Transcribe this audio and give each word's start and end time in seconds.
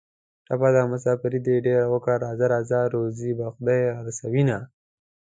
ټپه 0.47 0.69
ده: 0.75 0.81
مسافري 0.93 1.39
دې 1.47 1.55
ډېره 1.65 1.85
وکړه 1.93 2.15
راځه 2.25 2.45
راځه 2.53 2.79
روزي 2.93 3.31
به 3.39 3.45
خدای 3.55 3.79
را 3.89 3.95
رسوینه 4.07 4.57